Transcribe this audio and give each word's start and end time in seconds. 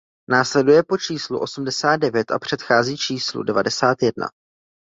Následuje 0.29 0.83
po 0.83 0.97
číslu 0.97 1.39
osmdesát 1.41 1.97
devět 1.97 2.31
a 2.31 2.39
předchází 2.39 2.97
číslu 2.97 3.43
devadesát 3.43 3.97
jedna. 4.01 4.27